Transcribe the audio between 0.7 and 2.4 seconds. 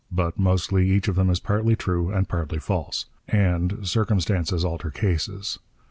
each of them is partly true and